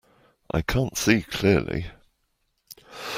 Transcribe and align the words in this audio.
I 0.51 0.63
can't 0.63 0.97
see 0.97 1.21
clearly. 1.21 1.91